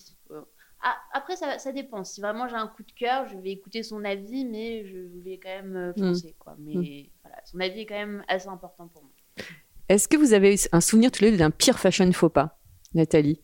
[0.82, 2.04] ah, après, ça, ça dépend.
[2.04, 5.38] Si vraiment j'ai un coup de cœur, je vais écouter son avis, mais je vais
[5.38, 6.00] quand même Mm.
[6.00, 6.36] foncer.
[6.40, 6.56] Quoi.
[6.60, 9.12] Mais voilà, son avis est quand même assez important pour moi.
[9.88, 12.59] Est-ce que vous avez un souvenir tous les deux d'un pire fashion faux pas?
[12.94, 13.40] Nathalie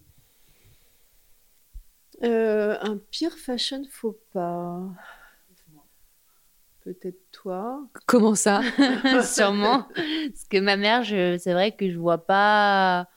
[2.23, 4.81] Euh, un pire fashion faux pas.
[6.81, 7.87] Peut-être toi.
[8.05, 8.61] Comment ça
[9.23, 9.87] Sûrement.
[9.95, 13.09] Parce que ma mère, je- c'est vrai que je vois pas.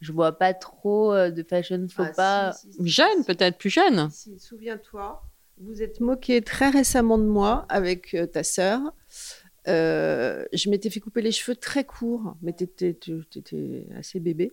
[0.00, 2.52] Je vois pas trop euh, de fashion faux Ah, pas.
[2.52, 4.08] si, si, si, Jeune, si, peut-être plus jeune.
[4.10, 5.22] Si, souviens-toi,
[5.58, 8.80] vous êtes moqué très récemment de moi avec euh, ta sœur.
[9.68, 14.52] Euh, je m'étais fait couper les cheveux très courts, mais tu étais assez bébé.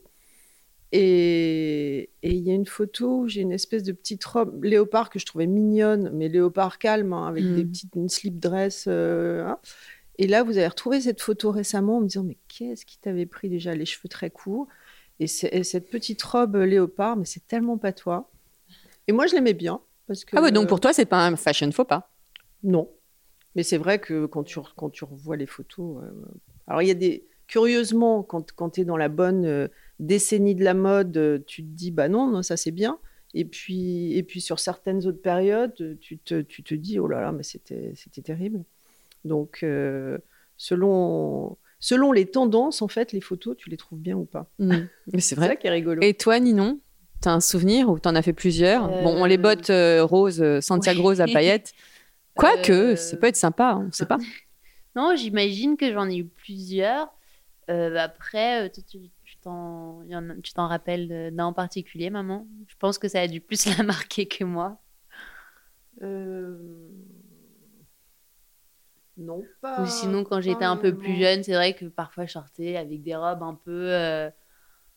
[0.92, 5.20] Et il y a une photo où j'ai une espèce de petite robe léopard que
[5.20, 7.56] je trouvais mignonne, mais léopard calme, hein, avec Mm.
[7.56, 8.86] des petites une slip dress.
[8.88, 9.60] euh, hein.
[10.18, 13.26] Et là, vous avez retrouvé cette photo récemment en me disant Mais qu'est-ce qui t'avait
[13.28, 14.68] pris déjà les cheveux très courts?
[15.20, 18.30] Et, cette petite robe léopard, mais c'est tellement pas toi.
[19.08, 19.80] Et moi, je l'aimais bien.
[20.08, 22.10] Parce que, Ah ouais, donc pour toi, c'est pas un fashion faux pas?
[22.64, 22.90] Non.
[23.56, 26.04] Mais c'est vrai que quand tu, re- quand tu revois les photos.
[26.04, 26.12] euh,
[26.68, 27.26] Alors, il y a des.
[27.48, 29.68] Curieusement, quand, quand tu es dans la bonne euh,
[30.00, 33.00] décennie de la mode, euh, tu te dis, bah non, non, ça c'est bien.
[33.34, 37.22] Et puis, et puis sur certaines autres périodes, tu te, tu te dis, oh là
[37.22, 38.64] là, mais c'était terrible.
[39.26, 40.18] Donc, euh,
[40.58, 44.50] selon, selon les tendances, en fait, les photos, tu les trouves bien ou pas?
[44.60, 44.76] Mm.
[45.14, 45.48] Mais c'est vrai.
[45.48, 46.02] ça qui est rigolo.
[46.02, 46.80] Et toi, Ninon
[47.20, 48.92] T'as un souvenir ou t'en as fait plusieurs?
[48.92, 51.04] Euh, Bon, les bottes euh, roses, Santiago ouais.
[51.06, 51.74] rose à paillettes.
[52.36, 54.20] Quoique, ça peut être sympa, hein, on sait pas.
[54.96, 57.12] Non, j'imagine que j'en ai eu plusieurs.
[57.72, 58.98] Euh, après, toi, tu
[59.48, 62.48] t'en il y en a- tu t'en rappelles d'un en particulier, maman?
[62.68, 64.80] Je pense que ça a dû plus la marquer que moi.
[66.02, 66.58] Euh,
[69.18, 69.82] Non, pas.
[69.82, 73.02] Ou sinon, quand j'étais un peu plus jeune, c'est vrai que parfois je sortais avec
[73.02, 73.92] des robes un peu.
[73.94, 74.30] euh,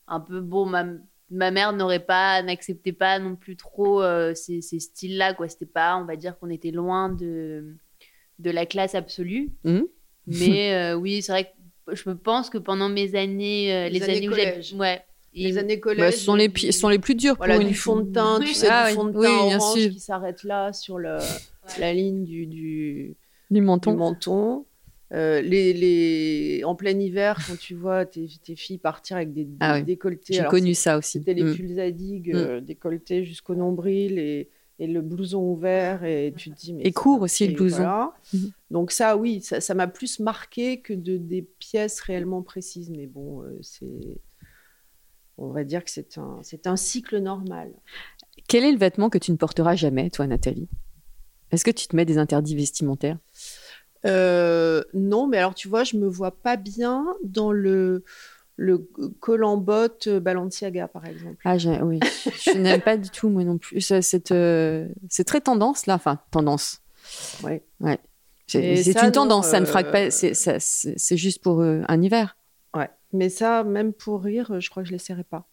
[0.07, 0.85] un peu bon, ma,
[1.29, 5.47] ma mère n'aurait pas, n'acceptait pas non plus trop euh, ces, ces styles-là, quoi.
[5.49, 7.75] C'était pas, on va dire qu'on était loin de,
[8.39, 9.51] de la classe absolue.
[9.63, 9.87] Mhm.
[10.27, 11.49] Mais euh, oui, c'est vrai que
[11.93, 13.73] je pense que pendant mes années.
[13.73, 14.43] euh, Les les, années années, où j'ai.
[14.45, 14.73] collège.
[14.73, 15.01] Ouais.
[15.33, 16.13] Les années Bah, collège.
[16.15, 17.95] ce sont les, du- pi- ce sont les plus durs Voilà, pour du une fond
[18.01, 18.53] de teint, tu Oui.
[18.55, 19.91] sais, Ah du oui, fond de oui, teint bien orange sûr.
[19.91, 21.17] qui s'arrête là sur le,
[21.79, 23.15] la ligne du, du,
[23.49, 23.95] du du menton.
[23.95, 24.65] menton.
[25.13, 26.63] Euh, les, les...
[26.63, 29.83] En plein hiver, quand tu vois tes, tes filles partir avec des, des Ah oui.
[29.83, 30.33] décolletés.
[30.33, 31.19] J'ai alors connu ça aussi.
[31.19, 31.55] C'était les Mm.
[31.55, 32.37] pulls à digue Mm.
[32.37, 34.49] euh, décolletés jusqu'au nombril et,
[34.81, 36.03] et le blouson ouvert.
[36.03, 37.77] Et tu te dis, mais Et court aussi, le blouson.
[37.77, 38.13] voilà.
[38.33, 38.51] Mhm.
[38.71, 42.89] Donc, ça, oui, ça ça m'a plus marqué que de, des pièces réellement précises.
[42.89, 44.19] Mais bon, euh, c'est.
[45.37, 47.71] On va dire que c'est un, c'est un cycle normal.
[48.47, 50.67] Quel est le vêtement que tu ne porteras jamais, toi, Nathalie?
[51.51, 53.17] Est-ce que tu te mets des interdits vestimentaires?
[54.05, 58.03] Euh, non, mais alors tu vois, je me vois pas bien dans le,
[58.57, 58.77] le
[59.19, 61.37] col en botte euh, Balenciaga, par exemple.
[61.45, 61.99] Ah, j'ai- oui.
[62.45, 63.81] je n'aime pas du tout, moi non plus.
[63.81, 65.95] C'est euh, c'est très tendance, là.
[65.95, 66.81] Enfin, tendance.
[67.43, 67.63] Ouais.
[67.79, 67.99] Ouais.
[68.47, 70.11] C'est une tendance, non, ça ne euh, frappe pas.
[70.11, 72.35] C'est ça- c'est- c'est juste pour euh, un hiver.
[72.75, 72.89] Ouais.
[73.13, 75.47] Mais ça, même pour rire, je crois que je l'essaierai pas.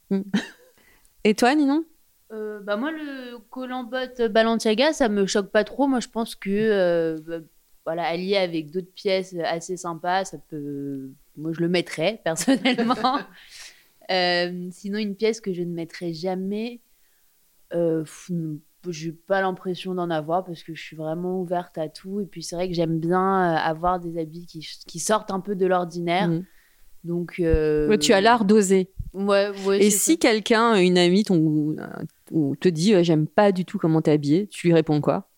[1.25, 1.85] Et toi, Ninon?
[2.33, 5.87] Euh, bah moi, le col en botte Balenciaga, ça me choque pas trop.
[5.87, 7.39] Moi, je pense que euh, bah,
[7.89, 11.09] voilà, allié avec d'autres pièces assez sympas, ça peut.
[11.39, 13.19] Moi, je le mettrais personnellement.
[14.11, 16.83] Euh, sinon, une pièce que je ne mettrais jamais,
[17.73, 18.05] euh,
[18.91, 22.21] j'ai pas l'impression d'en avoir parce que je suis vraiment ouverte à tout.
[22.21, 25.41] Et puis, c'est vrai que j'aime bien euh, avoir des habits qui, qui sortent un
[25.41, 26.29] peu de l'ordinaire.
[26.29, 26.45] Mm.
[27.05, 28.91] Donc, euh, Ouais, Tu as l'art d'oser.
[29.15, 33.51] Ouais, ouais, Et si quelqu'un, une amie, ton, ou, euh, te dit euh, j'aime pas
[33.51, 35.31] du tout comment t'es habillée, tu lui réponds quoi?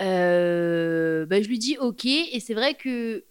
[0.00, 3.24] Euh, bah, je lui dis ok et c'est vrai que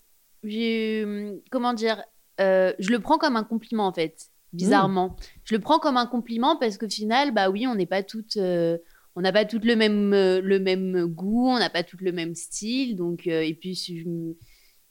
[0.44, 1.06] j'ai
[1.50, 2.04] comment dire
[2.42, 5.16] euh, je le prends comme un compliment en fait bizarrement.
[5.44, 8.38] Je le prends comme un compliment parce qu'au final bah oui on n'est pas toutes
[8.38, 8.78] euh,
[9.16, 12.36] on n'a pas toutes le même le même goût on n'a pas toutes le même
[12.36, 14.34] style donc et puis je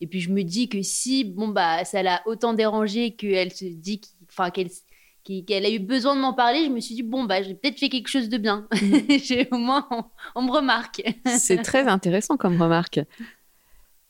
[0.01, 3.67] et puis je me dis que si bon bah ça l'a autant dérangé qu'elle se
[3.67, 4.01] dit
[4.55, 4.71] qu'elle
[5.47, 7.79] qu'elle a eu besoin de m'en parler, je me suis dit, bon, bah, j'ai peut-être
[7.79, 8.67] fait quelque chose de bien.
[9.25, 10.05] J'ai- au moins, on,
[10.37, 11.03] on me remarque.
[11.39, 12.97] C'est très intéressant comme remarque.
[12.97, 13.05] Ça,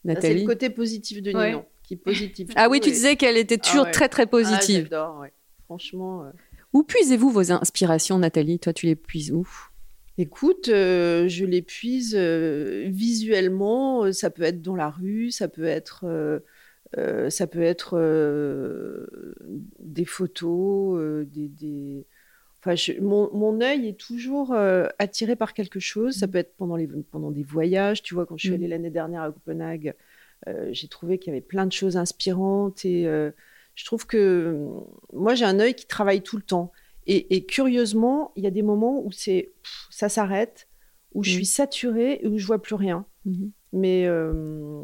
[0.05, 0.41] C'est Nathalie.
[0.43, 1.49] le côté positif de Ouais.
[1.51, 1.65] Ninon.
[1.83, 2.49] Qui est positif.
[2.57, 3.91] Ah oui, tu Et- disais qu'elle était toujours Ah ouais.
[3.93, 4.83] très très Ah, positive.
[4.91, 5.33] j'adore, ouais.
[5.67, 6.25] Franchement.
[6.25, 6.31] euh,
[6.73, 8.59] où puisez-vous vos inspirations, Nathalie?
[8.59, 9.47] Toi, tu les puises où?
[10.19, 14.13] Écoute, euh, je les puise euh, visuellement.
[14.13, 16.05] Ça peut être dans la rue, ça peut être,
[16.99, 19.07] euh, ça peut être euh,
[19.79, 22.07] des photos, euh, des, des-
[22.61, 24.53] Enfin, je- mon, mon œil est toujours
[24.99, 26.17] attiré par quelque chose.
[26.17, 28.03] Ça peut être pendant, les, pendant des voyages.
[28.03, 28.55] Tu vois, quand je suis Mm.
[28.55, 29.95] allée l'année dernière à Copenhague,
[30.73, 33.05] j'ai trouvé qu'il y avait plein de choses inspirantes et
[33.75, 34.69] je trouve que euh,
[35.13, 36.73] moi j'ai un œil qui travaille tout le temps.
[37.07, 39.53] Et, et curieusement, il y a des moments où c'est
[39.91, 40.67] ça s'arrête,
[41.15, 43.07] où je suis saturée et où je vois plus rien.
[43.79, 44.33] Mais euh,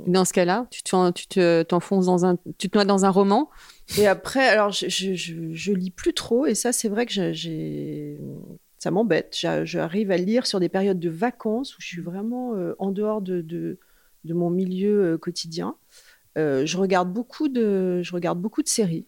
[0.07, 3.11] Dans ce cas-là, tu te- tu te- t'enfonces dans un, tu te noies dans un
[3.11, 3.48] roman.
[3.98, 7.12] et après, alors je, je, je- je lis plus trop et ça c'est vrai que
[7.33, 8.18] j'ai-
[8.78, 9.35] ça m'embête.
[9.40, 12.90] J'a- J'arrive à lire sur des périodes de vacances où je suis vraiment euh, en
[12.90, 13.78] dehors de, de,
[14.24, 15.74] de mon milieu euh, quotidien.
[16.37, 19.07] Je regarde beaucoup de je regarde beaucoup de séries.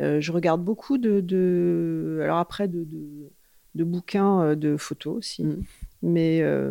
[0.00, 3.30] Je regarde beaucoup de, de alors après de, de,
[3.74, 5.44] de bouquins de photos aussi.
[5.44, 5.62] Mm.
[6.08, 6.70] Mais, euh,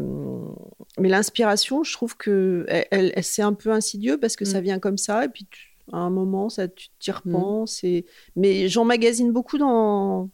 [0.98, 4.62] mais l'inspiration, je trouve que elle, elle- elle- c'est un peu insidieux parce que ça
[4.62, 4.64] Mm.
[4.64, 7.84] vient comme ça et puis tu- à un moment, ça, tu t'y repenses.
[7.84, 8.06] Et...
[8.38, 10.30] Mais j'emmagasine beaucoup dans,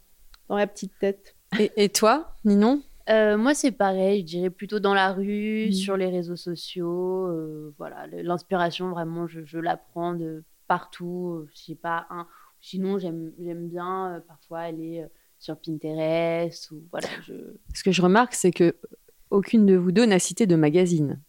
[0.50, 1.36] dans la petite tête.
[1.60, 2.84] Et, et toi, Ninon?
[3.10, 5.72] Euh, moi, c'est pareil, je dirais plutôt dans la rue, Mhm.
[5.74, 7.26] sur les réseaux sociaux.
[7.28, 11.46] euh, voilà, l'inspiration, vraiment, je, je la prends de partout.
[11.54, 12.28] Je sais pas, un.
[12.62, 15.08] Sinon, j'aime j'aime bien euh, parfois aller euh,
[15.42, 17.08] sur Pinterest ou voilà.
[17.26, 17.34] Je...
[17.74, 18.76] Ce que je remarque, c'est que
[19.32, 21.20] aucune de vous deux n'a cité de magazine.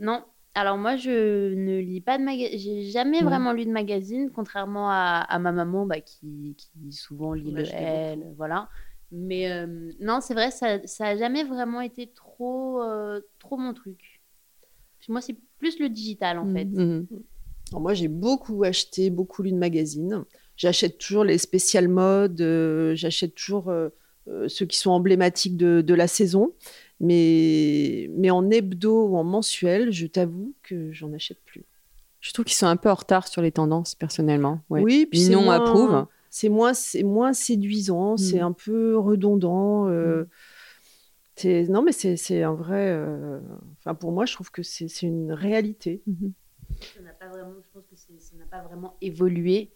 [0.00, 0.24] Non.
[0.54, 2.58] Alors moi, je ne lis pas de magazine.
[2.58, 7.32] J'ai jamais vraiment lu de magazine, contrairement à, à ma maman bah, qui, qui souvent
[7.32, 8.68] lit le Elle, voilà.
[9.10, 13.74] Mais euh, non, c'est vrai, ça, ça a jamais vraiment été trop, euh, trop mon
[13.74, 14.22] truc.
[15.08, 16.64] Moi, c'est plus le digital en fait.
[16.64, 17.06] Mhm.
[17.72, 20.24] Alors moi, j'ai beaucoup acheté, beaucoup lu de magazines.
[20.56, 23.88] J'achète toujours les spécial modes, euh, j'achète toujours euh,
[24.28, 26.52] euh, ceux qui sont emblématiques de, de la saison.
[27.00, 31.64] Mais, mais en hebdo ou en mensuel, je t'avoue que j'en achète plus.
[32.20, 34.60] Je trouve qu'ils sont un peu en retard sur les tendances, personnellement.
[34.70, 34.80] Ouais.
[34.82, 36.06] Oui, puis c'est Ninon moins- approuve.
[36.30, 38.46] C'est moins, c'est moins séduisant, c'est Mm.
[38.46, 39.88] un peu redondant.
[39.88, 40.24] euh,
[41.36, 42.88] c'est- non, mais c'est c'est un vrai.
[42.90, 43.40] euh,
[43.80, 46.00] Enfin, pour moi, je trouve que c'est c'est une réalité.
[46.06, 46.32] Mhm.
[46.96, 49.70] Ça n'a pas vraiment, je pense que c'est- ça n'a pas vraiment évolué.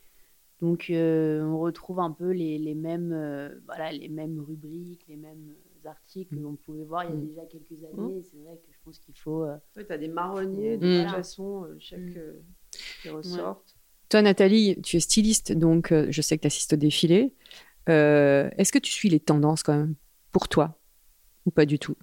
[0.60, 5.16] Donc, euh, on retrouve un peu les, les mêmes, euh, voilà, les mêmes rubriques, les
[5.16, 7.26] mêmes articles que l'on pouvait voir il y a Mm.
[7.28, 8.22] déjà quelques années.
[8.22, 9.44] C'est vrai que je pense qu'il faut.
[9.44, 12.42] euh, tu as des marronniers de toute façon, euh, chaque euh,
[13.02, 13.74] qui ressortent.
[14.08, 17.34] Toi, Nathalie, tu es styliste, donc euh, je sais que tu assistes au défilé.
[17.88, 19.94] Euh, Est-ce que tu suis les tendances quand même
[20.32, 20.78] pour toi
[21.46, 21.96] ou pas du tout?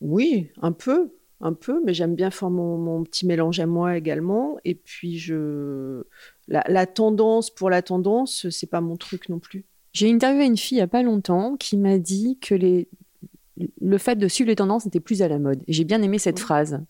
[0.00, 3.96] Oui, un peu, un peu, mais j'aime bien faire mon, mon petit mélange à moi
[3.96, 4.58] également.
[4.64, 6.04] Et puis, je...
[6.48, 9.64] la, la tendance pour la tendance, c'est pas mon truc non plus.
[9.92, 12.88] J'ai interviewé une fille il y a pas longtemps qui m'a dit que les...
[13.80, 15.62] le fait de suivre les tendances n'était plus à la mode.
[15.68, 16.42] Et j'ai bien aimé cette Oui.
[16.42, 16.80] phrase.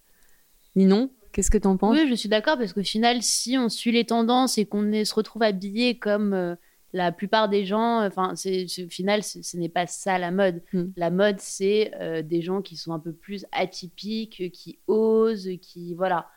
[0.76, 1.96] Ninon, qu'est-ce que tu en penses?
[1.96, 5.14] Oui, je suis d'accord parce qu'au final, si on suit les tendances et qu'on se
[5.14, 6.54] retrouve habillé comme euh,
[6.92, 10.30] la plupart des gens, enfin, c'est c'est- au final, ce ce n'est pas ça la
[10.30, 10.62] mode.
[10.72, 10.82] Mm.
[10.96, 15.94] La mode, c'est euh, des gens qui sont un peu plus atypiques, qui osent, qui
[15.94, 16.28] voilà.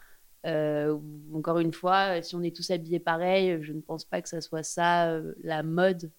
[0.47, 0.97] Euh,
[1.33, 4.39] encore une fois, si on est tous habillés pareil, je ne pense pas que ça
[4.41, 6.11] soit ça euh, la mode.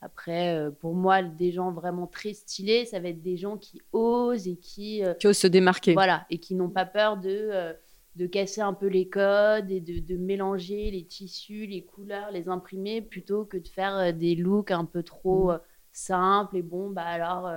[0.00, 3.80] Après, euh, pour moi, des gens vraiment très stylés, ça va être des gens qui
[3.92, 5.92] osent et qui Qui ose se démarquer.
[5.92, 7.72] voilà, et qui n'ont pas peur de,
[8.16, 12.48] de casser un peu les codes et de, de mélanger les tissus, les couleurs, les
[12.48, 15.50] imprimer, plutôt que de faire des looks un peu trop Mm.
[15.52, 15.58] euh,
[15.92, 16.56] simples.
[16.56, 17.48] Et bon, bah alors,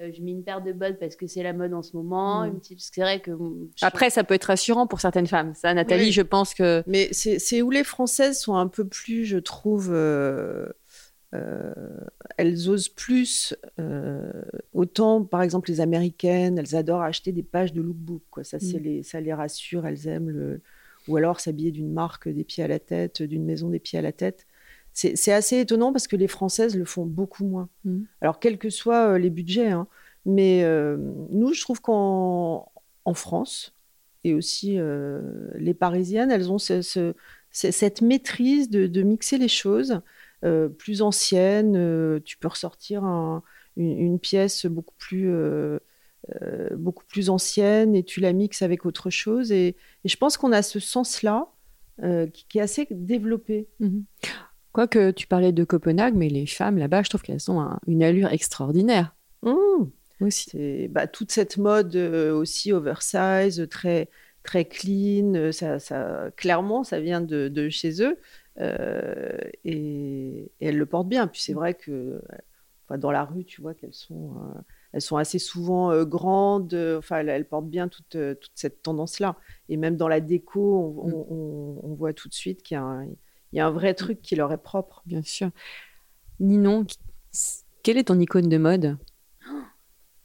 [0.00, 2.42] euh, je mets une paire de bottes parce que c'est la mode en ce moment.
[2.42, 2.46] Mm.
[2.48, 2.78] Une petite...
[2.80, 3.32] C'est vrai que.
[3.76, 5.54] je- Après, ça peut être rassurant pour certaines femmes.
[5.54, 6.12] Ça, Nathalie, Oui.
[6.12, 9.90] je pense que Mais c'est c'est où les Françaises sont un peu plus, je trouve,
[9.92, 10.66] euh,
[11.34, 11.72] euh,
[12.36, 13.54] elles osent plus.
[13.78, 14.30] euh,
[14.72, 18.22] autant, par exemple, les Américaines, elles adorent acheter des pages de lookbook.
[18.30, 18.44] Quoi.
[18.44, 18.82] Ça, c'est Mm.
[18.84, 20.60] les, ça les rassure, elles aiment le.
[21.06, 24.02] Ou alors s'habiller d'une marque des pieds à la tête, d'une maison des pieds à
[24.02, 24.46] la tête.
[25.14, 27.68] C'est assez étonnant parce que les Françaises le font beaucoup moins.
[27.84, 28.00] Mm.
[28.20, 29.86] Alors, quels que soient euh, les budgets, hein.
[30.26, 30.96] mais euh,
[31.30, 32.70] nous, je trouve qu'en
[33.04, 33.76] en France,
[34.24, 35.20] et aussi euh,
[35.54, 37.14] les Parisiennes, elles ont ce- ce-
[37.52, 40.00] ce- cette maîtrise de, de mixer les choses
[40.44, 42.20] euh, plus anciennes.
[42.24, 43.44] tu peux ressortir un-
[43.76, 45.30] une, une pièce beaucoup plus,
[46.76, 49.52] beaucoup plus ancienne et tu la mixes avec autre chose.
[49.52, 51.46] Et, et je pense qu'on a ce sens-là
[52.02, 53.68] qui, qui est assez développé.
[53.80, 54.04] Mhm.
[54.78, 58.00] Quoique tu parlais de Copenhague, mais les femmes là-bas, je trouve qu'elles ont un- une
[58.04, 59.86] allure extraordinaire Mmh.
[60.20, 60.86] aussi.
[60.86, 64.08] Bah, toute cette mode euh, aussi oversize, très
[64.44, 65.34] très clean.
[65.34, 68.18] euh, Ça, ça clairement, ça vient de, de chez eux
[68.60, 71.26] euh, et, et elles le portent bien.
[71.26, 72.22] Puis c'est vrai que
[72.86, 74.60] enfin, dans la rue, tu vois qu'elles sont euh,
[74.92, 76.72] elles sont assez souvent grandes.
[76.98, 78.10] Enfin, elles, portent bien toute
[78.40, 79.34] toute cette tendance-là.
[79.68, 81.14] Et même dans la déco, on, Mm.
[81.14, 83.06] on- on- on voit tout de suite qu'il y a un,
[83.52, 85.02] il y a un vrai truc qui leur est propre.
[85.06, 85.50] Bien sûr.
[86.40, 86.86] Ninon,
[87.82, 88.96] quelle est ton icône de mode?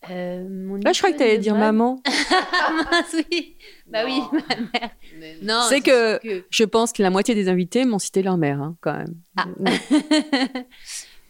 [0.10, 2.02] Euh, mon Là, je crois que tu allais dire mode- maman.
[2.06, 3.56] Ah mince, oui.
[3.88, 4.90] Bah oui, ma mère.
[5.42, 8.76] Non, C'est que- Je pense que la moitié des invités m'ont cité leur mère, hein,
[8.82, 9.16] quand même.
[9.38, 9.46] Ah.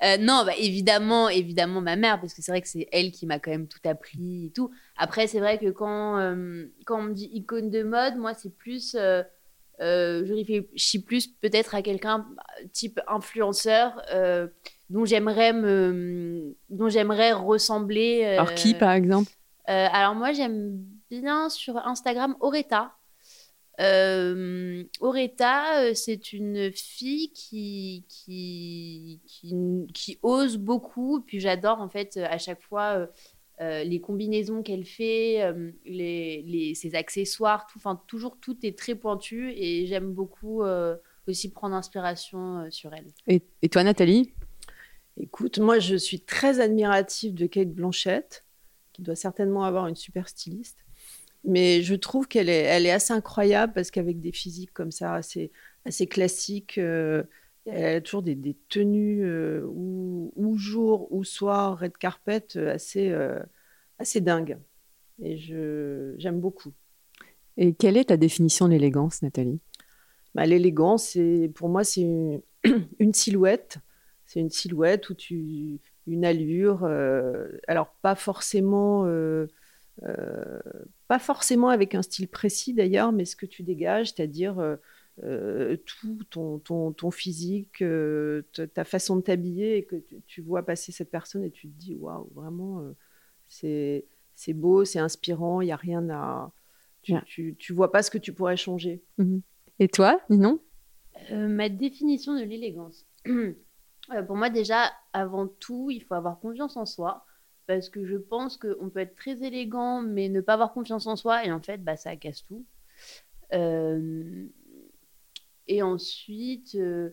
[0.03, 3.25] Euh, non, bah, évidemment, évidemment ma mère, parce que c'est vrai que c'est elle qui
[3.25, 4.69] m'a quand même tout appris et tout.
[4.97, 8.53] Après, c'est vrai que quand, euh, quand on me dit icône de mode, moi, c'est
[8.57, 8.97] plus.
[9.81, 12.27] Euh, je réfléchis plus peut-être à quelqu'un
[12.71, 14.47] type influenceur euh,
[14.89, 18.21] dont j'aimerais me dont j'aimerais ressembler.
[18.23, 19.31] euh, Alors qui, par exemple?
[19.65, 20.77] alors moi j'aime
[21.09, 22.93] bien sur Instagram Oretta.
[24.99, 29.55] Oretta, euh, c'est une fille qui, qui, qui,
[29.93, 31.21] qui ose beaucoup.
[31.21, 33.07] Puis j'adore en fait à chaque fois
[33.61, 38.77] euh, les combinaisons qu'elle fait, euh, les, les, ses accessoires, tout, enfin toujours tout est
[38.77, 40.95] très pointu et j'aime beaucoup euh,
[41.27, 43.07] aussi prendre inspiration euh, sur elle.
[43.27, 44.33] et, et toi, Nathalie?
[45.17, 48.43] Écoute, moi, je suis très admirative de Kate Blanchett,
[48.93, 50.79] qui doit certainement avoir une super styliste.
[51.43, 55.13] Mais je trouve qu'elle est, elle est assez incroyable parce qu'avec des physiques comme ça,
[55.13, 55.51] assez,
[55.85, 56.79] assez classiques,
[57.67, 62.45] euh, elle a toujours des, des tenues euh, ou, ou jour ou soir, red carpet,
[62.55, 63.39] euh, assez, euh,
[63.99, 64.57] assez dingues.
[65.21, 66.73] Et je, j'aime beaucoup.
[67.55, 69.59] Et quelle est ta définition de l'élégance, Nathalie?
[70.35, 72.41] Bah, L'élégance, c'est, pour moi, c'est une,
[72.99, 73.77] une silhouette.
[74.25, 75.79] C'est une silhouette où tu.
[76.05, 76.83] Une allure.
[77.67, 79.05] alors, pas forcément.
[81.07, 84.77] pas forcément avec un style précis d'ailleurs, mais ce que tu dégages, c'est-à-dire
[85.21, 88.41] euh, tout ton, ton, ton physique, euh,
[88.73, 91.77] ta- façon de t'habiller, et que tu, tu vois passer cette personne et tu te
[91.79, 92.95] dis waouh, vraiment, euh,
[93.47, 96.51] c'est c'est beau, c'est inspirant, il n'y a rien à.
[97.03, 97.23] Tu, Bien.
[97.27, 99.03] tu, tu vois pas ce que tu pourrais changer.
[99.79, 100.59] Et toi, Ninon?
[101.31, 103.05] Euh, ma définition de l'élégance.
[104.11, 107.25] Euh, pour moi, déjà, avant tout, il faut avoir confiance en soi.
[107.67, 111.15] Parce que je pense qu'on peut être très élégant, mais ne pas avoir confiance en
[111.15, 111.45] soi.
[111.45, 112.65] Et en fait, bah, ça casse tout.
[113.53, 114.45] Euh,
[115.67, 116.75] Et ensuite.
[116.75, 117.09] euh,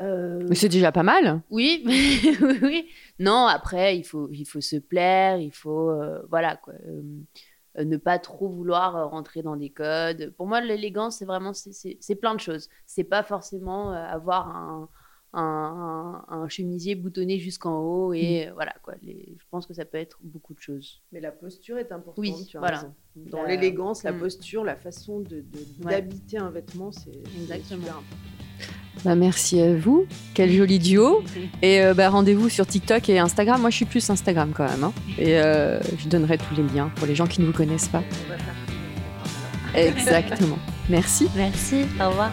[0.00, 1.42] euh, Mais c'est déjà pas mal.
[1.50, 2.88] oui, oui, oui.
[3.20, 6.74] Non, après, il faut, il faut se plaire, il faut, euh, voilà, quoi.
[6.86, 7.02] euh,
[7.84, 10.32] ne pas trop vouloir rentrer dans des codes.
[10.36, 12.68] Pour moi, l'élégance, c'est vraiment, c'est- plein de choses.
[12.86, 14.88] C'est pas forcément avoir un,
[15.34, 18.94] un, un- un chemisier boutonné jusqu'en haut et euh, voilà, quoi.
[19.02, 21.02] Les- je pense que ça peut être beaucoup de choses.
[21.12, 22.18] Mais la posture est importante.
[22.18, 22.76] Oui, tu as voilà.
[22.78, 22.94] raison.
[23.16, 24.18] Dans La- l'élégance, la Mm.
[24.18, 25.92] posture, la façon de, de- Ouais.
[25.92, 27.80] d'habiter un vêtement, c'est c'est Exactement.
[27.80, 28.16] super important.
[29.04, 30.06] Bah, merci à vous.
[30.34, 31.22] Quel joli duo.
[31.62, 33.60] Et euh, bah, rendez-vous sur TikTok et Instagram.
[33.60, 34.84] Moi, je suis plus Instagram quand même.
[34.84, 34.92] hein.
[35.18, 38.04] Et euh, je donnerai tous les liens pour les gens qui ne vous connaissent pas.
[39.74, 40.58] Exactement.
[40.88, 41.28] Merci.
[41.34, 42.32] Merci, au revoir.